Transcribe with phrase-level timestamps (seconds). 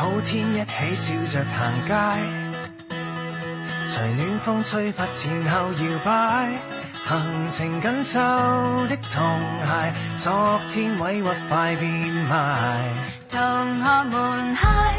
[0.00, 1.92] 好天一起笑着行街，
[3.88, 6.52] 随暖风吹拂前后摇摆，
[7.04, 8.20] 行程紧凑
[8.86, 11.90] 的童鞋，昨天委屈快变
[12.30, 12.78] 卖。
[13.28, 13.40] 同
[13.82, 14.94] 学们嗨，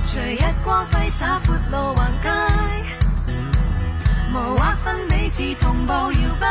[0.00, 2.30] 随日光挥洒阔路横街，
[4.32, 6.46] 无划分彼此同步摇摆，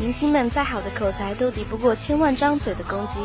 [0.00, 3.18] 明星们再好的口才都抵不过千万张嘴的攻击。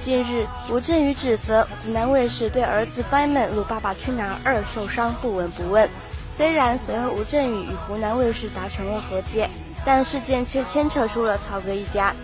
[0.00, 5.88] 近日，吴镇宇指责湖南卫视对儿子 Fireman 录《爸爸去哪儿二》受伤不闻不问。
[6.32, 9.48] 虽然随后吴镇宇与湖南卫视达成了和解，
[9.84, 12.14] 但事件却牵扯出了曹格一家。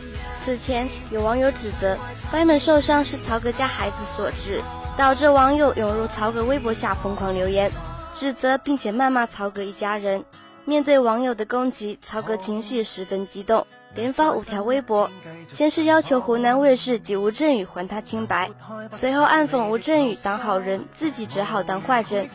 [0.45, 1.97] 此前有网友指责
[2.31, 4.63] Fireman 受伤是曹格家孩子所致，
[4.97, 7.71] 导致网友涌入曹格微博下疯狂留言，
[8.15, 10.23] 指责并且谩骂曹格一家人。
[10.67, 13.67] 面对网友的攻击，曹格情绪十分激动。
[13.97, 15.11] 连发五条微博，
[15.49, 18.51] 先是要求湖南卫视及吴镇宇还他清白，
[18.93, 22.29] 随后暗讽吴镇宇当好人，自己只好当坏人。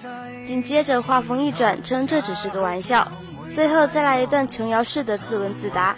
[0.45, 3.07] 紧接着话锋一转，称这只是个玩笑，
[3.53, 5.95] 最后再来一段琼瑶式的自问自答。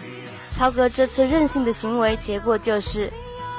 [0.56, 3.12] 曹格这次任性的行为，结果就是，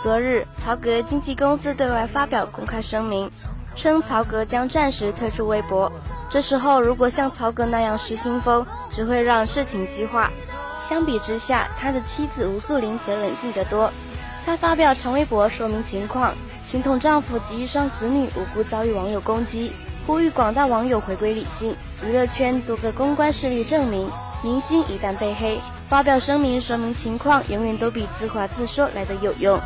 [0.02, 3.30] 昨日曹格经纪公司对外发表公开声明，
[3.74, 5.90] 称曹格将暂时退出微博。
[6.28, 10.30] 这时候如果像曹格那样失心疯，只会让事情激化。
[10.86, 13.90] 相比之下，他的妻子吴素玲则冷静得多。
[14.44, 19.72] 她发表长微博说明情况，心痛丈夫及一双子女无辜遭遇网友攻击，
[20.06, 21.74] 呼吁广大网友回归理性。
[22.04, 24.10] 娱乐圈多个公关势力证明，
[24.42, 25.58] 明星一旦被黑，
[25.88, 29.58] 发表声明说明情况，永远都比自话自说来得有用。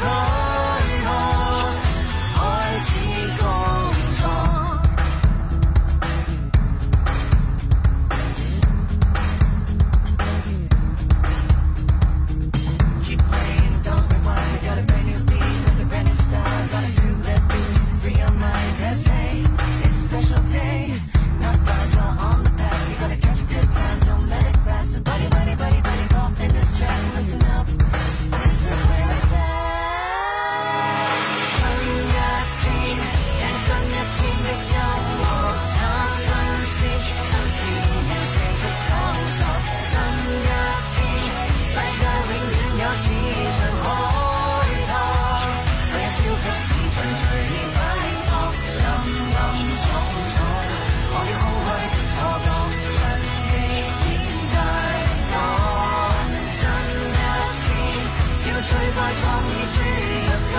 [0.00, 0.47] Oh.
[58.68, 59.80] 谁在唱一支
[60.26, 60.58] 《热歌》？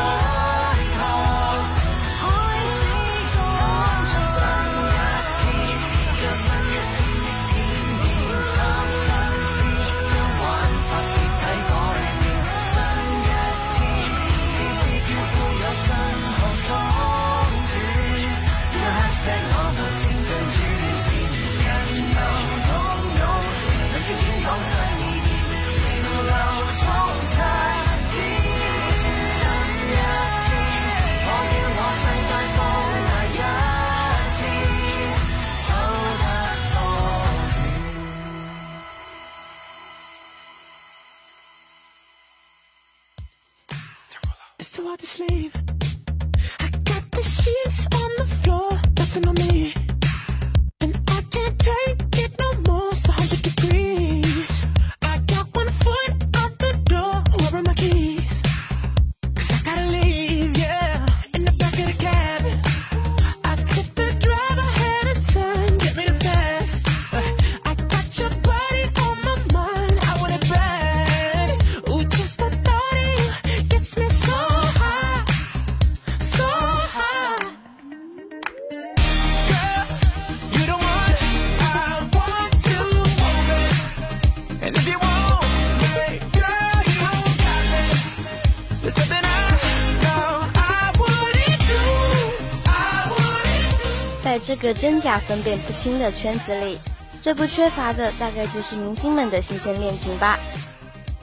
[94.80, 96.80] 真假分辨不清的圈子里，
[97.22, 100.40] 最不缺乏的大概就是明星们的新鲜恋情吧。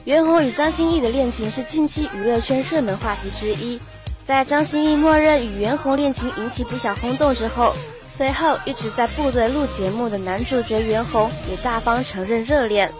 [0.03, 3.79] 袁弘与张歆艺的恋情是近期娱乐圈热门话题之一。
[4.27, 7.73] 在张歆艺默认与袁弘恋情引起不小轰动之后，
[8.07, 12.91] 随后一直在部队录节目的男主角袁弘也大方承认热恋，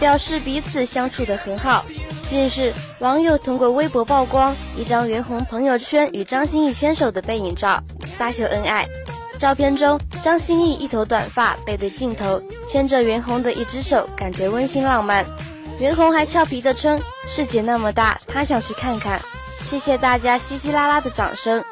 [0.00, 1.84] 表示彼此相处得很好。
[2.26, 7.82] 近日，网友通过微博曝光一张袁弘朋友圈与张歆艺牵手的背影照，
[8.18, 8.88] 大秀恩爱。
[9.38, 15.24] 照片中，张歆艺一头短发，背对镜头，牵着袁弘的一只手，感觉温馨浪漫。
[15.78, 16.98] 袁弘还俏皮地称
[17.28, 19.20] ：“世界那么大，他想去看看。”
[19.68, 21.62] 谢谢大家稀稀拉拉的掌声。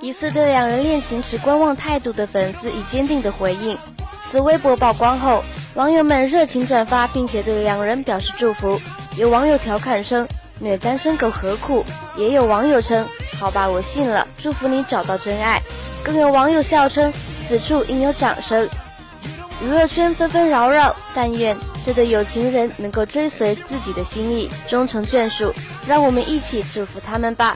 [0.00, 3.78] 疑似对两人恋情持观望态度的粉丝以坚定的回应。
[4.26, 5.44] 此微博曝光后，
[5.74, 8.80] 网友们热情转发，并且对两人表示祝福。
[9.16, 10.26] 有网友调侃称
[10.58, 11.84] ：“虐单身狗何苦？”
[12.16, 13.06] 也有网友称
[13.38, 15.60] ：“好吧，我信了，祝福你找到真爱。”
[16.04, 17.12] 更有网友笑称
[17.46, 18.68] ：“此处应有掌声。”
[19.62, 25.52] 娱乐圈纷纷扰扰，但愿这对有情人能够追随自己的心意，终成眷属。
[25.86, 27.54] 让我们一起祝福他们吧。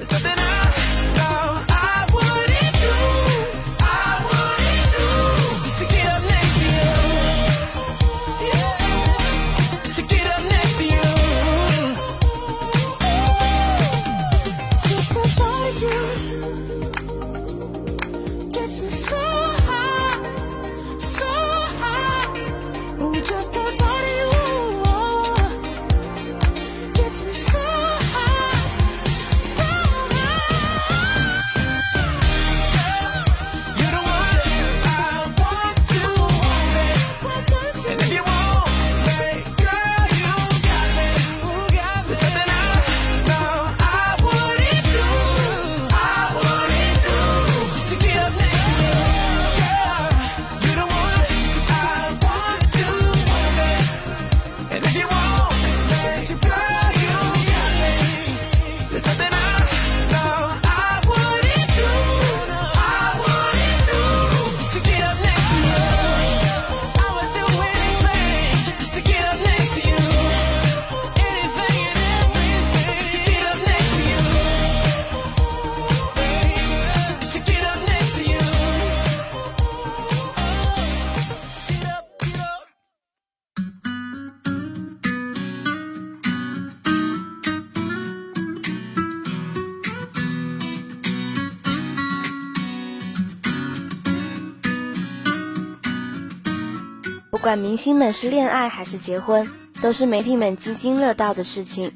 [97.44, 99.46] 管明星们是恋爱还是结婚，
[99.82, 101.92] 都是媒体们津津乐道的事情。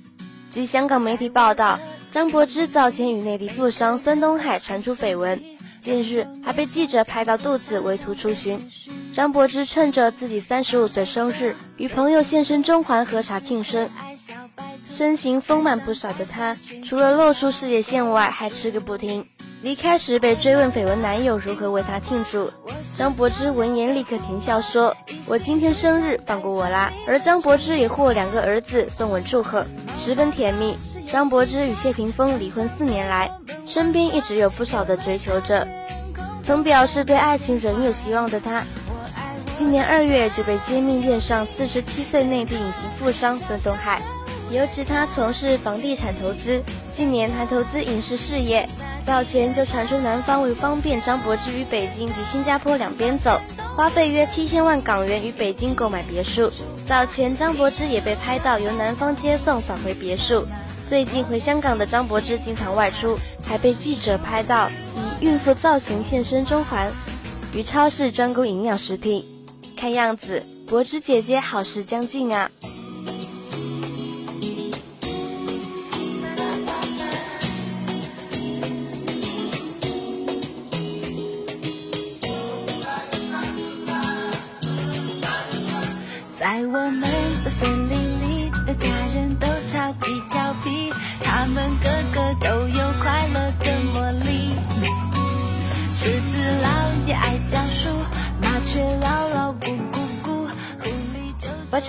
[0.50, 1.80] 据香港媒体报道，
[2.12, 5.40] 张柏芝早前与内地富商孙东海传出绯闻，
[5.80, 8.60] 近日还被记者拍到肚子为图出巡。
[9.14, 13.88] 张柏芝趁着自己三十五岁生日，与朋友现身中环喝茶庆生。
[14.84, 19.24] 身形丰满不少的她，除了露出事业线外，还吃个不停。
[19.60, 22.48] 离开时被追问绯闻男友如何为她庆祝，
[22.96, 24.96] 张柏芝闻言立刻甜笑说
[25.26, 29.66] ：“我今天生日，放过我啦。”而张柏芝也获两个儿子送吻祝贺，
[29.98, 30.76] 十分甜蜜。
[31.08, 33.28] 张柏芝与谢霆锋离婚四年来，
[33.66, 35.66] 身边一直有不少的追求者。
[36.44, 38.62] 曾表示对爱情仍有希望的她，
[39.56, 44.00] 今年二月就被揭秘恋上四十七岁内地隐形富商孙东海，
[44.50, 48.68] 由指他从事房地产投资，近年还投资影视事业。
[49.08, 53.40] 早前就传出男方为方便张柏芝于北京及新加坡两边走，
[53.74, 56.50] 花费约七千万港元于北京购买别墅。
[56.86, 60.44] 早前张柏芝也被拍到由男方接送返回别墅。
[60.86, 66.92] 最近回香港的张柏芝经常外出，还被记者拍到以孕妇造型现身中环，
[67.54, 69.24] 于超市专供营养食品。
[69.74, 72.50] 看样子柏芝姐姐好事将近啊！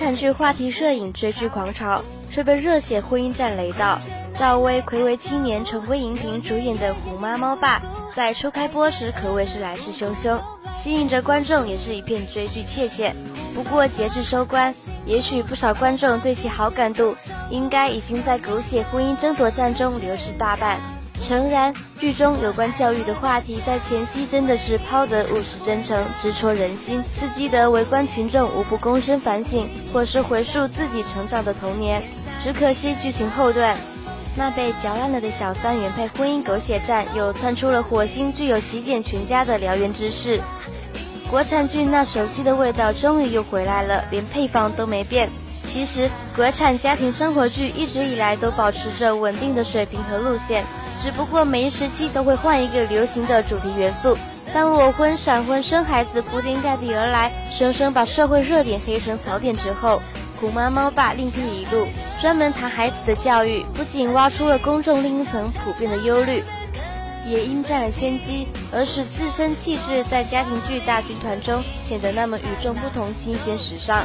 [0.00, 3.98] 我铲去话题摄影追剧狂潮，却被热血婚姻战雷到。
[4.34, 7.78] 赵薇暌违青年重归荧屏主演的《虎妈猫爸》，
[8.14, 10.40] 在初开播时可谓是来势汹汹，
[10.74, 13.14] 吸引着观众也是一片追剧切切。
[13.54, 17.14] 不过截至收官，也许不少观众对其好感度
[17.50, 20.80] 应该已经在狗血婚姻争夺战中流失大半。
[21.22, 32.02] 诚然，剧中有关教育的话题在前期真的是抛得务实真诚，直戳人心，刺激得围观群众无不躬身反省，或是回溯自己成长的童年。
[32.42, 33.76] 只可惜剧情后段，
[34.36, 40.40] 那被嚼烂了的小三原配婚姻狗血战，又窜出了火星具有席卷全家的燎原之势。
[41.30, 45.28] 国产剧那熟悉的味道终于又回来了，连配方都没变。
[45.52, 50.64] 其实，国产家庭生活剧一直以来都保持着稳定的水平和路线，
[51.02, 54.16] 只不过每一时期都会换一个流行的主题元素。
[54.52, 60.02] 当裸婚、闪婚、生孩子铺天盖地而来，生生把社会热点黑成槽点之后，
[60.40, 61.86] 虎妈猫爸另辟一路，
[62.20, 66.42] 专门谈孩子的教育，不仅挖出了公众另一层普遍的忧虑，
[67.24, 74.04] 也因占了先机，而使自身气质在家庭剧大军团中显得那么与众不同、新鲜时尚。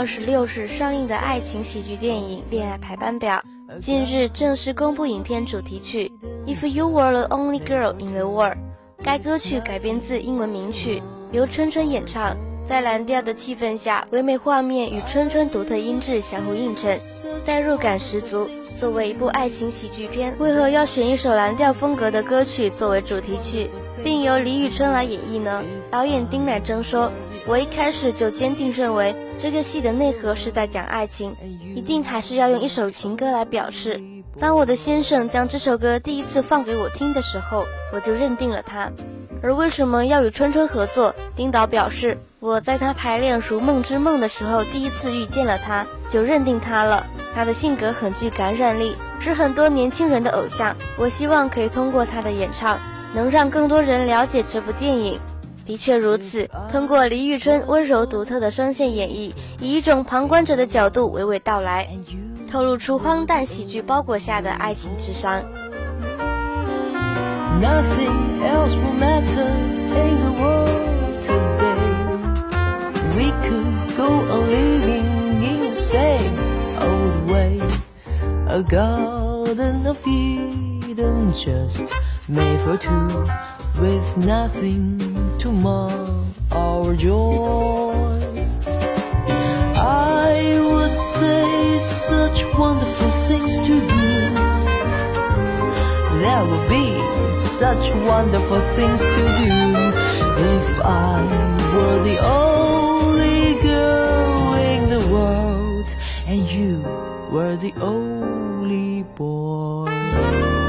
[0.00, 3.44] 二十六日上映的爱情喜剧电影《恋爱排班表》，
[3.80, 6.10] 近日正式公布影片主题曲
[6.50, 8.54] 《If You Were the Only Girl in the World》。
[9.04, 11.02] 该歌曲改编自英文名曲，
[11.32, 16.98] 由春春演唱，在蓝调的气氛下，唯美画面与春春独特音质相互映衬，
[17.44, 18.48] 代入感十足。
[18.78, 23.68] 作为一部爱情喜剧片，为何要选一首蓝调风格的歌曲作为主题曲，
[24.02, 25.62] 并由李宇春来演绎呢？
[25.90, 27.12] 导演丁乃真说
[27.46, 31.34] ：“我一开始就坚定认为，这个戏的内核是在讲爱情，
[31.74, 34.00] 一定还是要用一首情歌来表示。
[34.38, 38.92] 当我的先生将这首歌第一次放给我听的时候，我就认定了他。
[39.42, 41.14] 而为什么要与春春合作？
[41.34, 47.06] 丁导表示，我在他排练《如梦之梦》的时候，第一次遇见了他，就认定他了。
[47.34, 50.76] 他的性格很具感染力，是很多年轻人的偶像。
[50.98, 52.78] 我希望可以通过他的演唱，
[53.14, 55.18] 能让更多人了解这部电影。
[55.70, 61.88] 的确如此，通过李宇春温柔独特的声线演绎，以一种旁观者的角度娓娓道来，
[62.50, 65.44] 透露出荒诞喜剧包裹下的爱情智商。
[67.62, 69.46] Nothing else will matter
[69.94, 71.94] in the world today.
[73.14, 75.06] We could go on living
[75.40, 76.34] in the same
[76.80, 77.60] old way.
[78.48, 79.96] A garden of
[81.00, 81.80] Eden just
[82.28, 83.08] made for two,
[83.80, 84.98] with nothing
[85.38, 85.90] to mar
[86.52, 88.20] our joy.
[89.76, 91.78] I will say
[92.10, 94.20] such wonderful things to you.
[96.20, 96.86] There will be
[97.62, 99.54] such wonderful things to do
[100.52, 101.24] if I
[101.74, 105.88] were the only girl in the world
[106.26, 106.82] and you
[107.32, 110.59] were the only boy.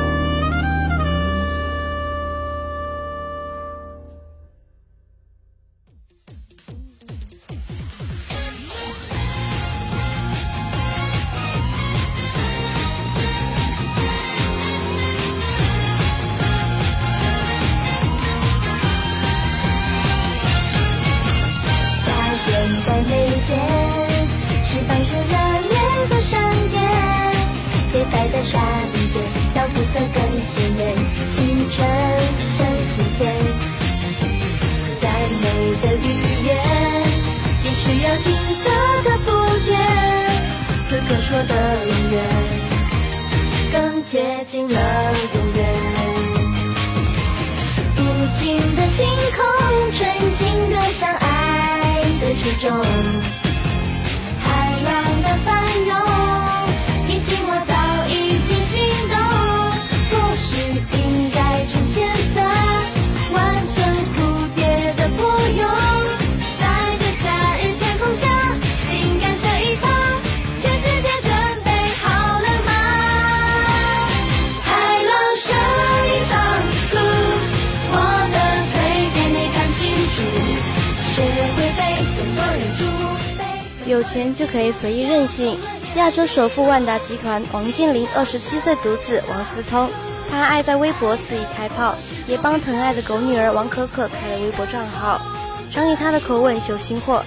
[41.12, 41.54] 此刻说的
[41.88, 42.24] 永远，
[43.74, 44.80] 更接近了
[45.36, 45.60] 永远。
[47.98, 48.02] 无
[48.40, 50.00] 尽的晴空，纯
[50.38, 53.41] 净的像爱的初衷。
[83.92, 85.60] 有钱就可以随意任性。
[85.96, 89.90] 亚洲首富万达集团王健林二十七岁独子王思聪，
[90.32, 91.94] 他爱在微博肆意开炮，
[92.26, 95.20] 也帮疼爱的狗女儿王可可开了微博账号，
[95.70, 97.22] 常以他的口吻秀新货。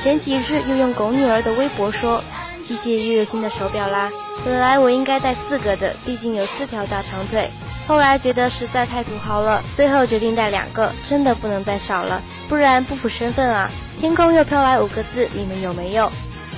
[0.00, 2.22] 前几日又用狗女儿的微博说
[2.62, 4.08] ：“谢谢又有新的手表啦，
[4.44, 7.50] 本来我应该戴四个的，毕竟有四条大长腿。
[7.86, 16.10] 后来觉得实在太土豪了，最后决定带两个，真的不能再少了，不然不符身份啊。”天空又飘来五个字：“你们有没有？”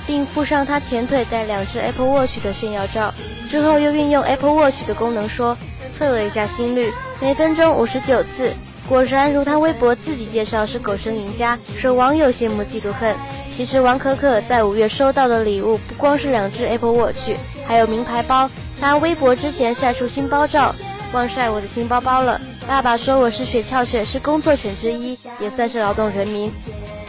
[0.07, 3.13] 并附上他前腿带两只 Apple Watch 的炫耀照。
[3.51, 5.57] 之后又运用 Apple Watch 的功能说，
[5.93, 8.53] 测了一下心率，每分钟五十九次。
[8.89, 13.15] 果然如他微博自己介绍是狗生赢家，受网友羡慕嫉妒恨。
[13.55, 18.51] 其实王可可在五月收到的礼物不光是两只 Apple Watch，还有名牌包。
[18.81, 20.75] 他微博之前晒出新包照，
[21.13, 22.41] 忘晒我的新包包了。
[22.67, 26.53] 爸爸说我是雪橇犬，是工作犬之一，也算是劳动人民，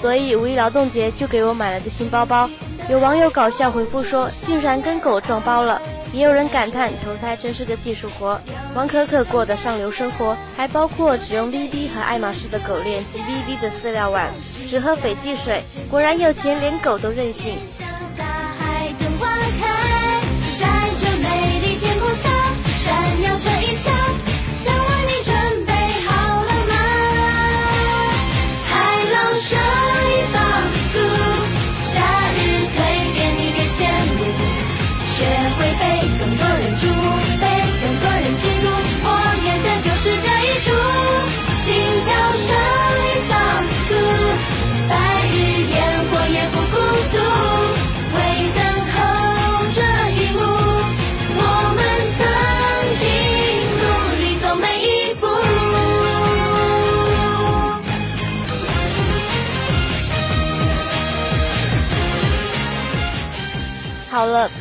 [0.02, 2.50] 所以五一劳动节就给我买了个新包包。
[2.90, 5.82] 有网友搞笑回复说，竟然跟狗撞包了。
[6.12, 8.42] 也有人感叹，投胎真是个技术活。
[8.74, 14.28] 王可可过的上流生活，还包括只用 BB 和爱马仕的狗链及 BB 的饲料碗，
[14.68, 15.62] 只喝斐济水。
[15.92, 17.60] 果然有钱，连狗都任性。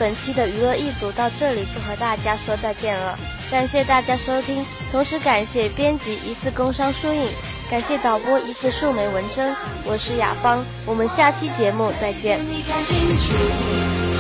[0.08, 3.18] 本期的娱乐一组到这里就和大家说再见了
[3.50, 7.28] 感谢大家收听同时感谢编辑疑似工商疏影
[7.70, 12.40] 感谢导播疑似树莓文生我是雅芳我们下期节目再见。
[12.40, 13.34] 你看清楚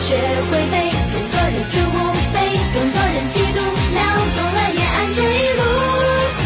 [0.04, 0.14] 学
[0.50, 0.92] 会被
[1.32, 1.56] 多人
[1.88, 2.36] 目被
[2.92, 4.60] 多人嫉妒了
[5.16, 5.62] 这一路。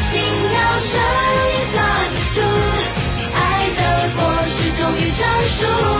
[0.07, 0.55] 心跳
[0.87, 0.95] 声
[1.51, 1.67] 音
[3.35, 3.37] 爱
[3.75, 3.81] 的
[4.15, 5.21] 果实终于成
[5.59, 5.93] 熟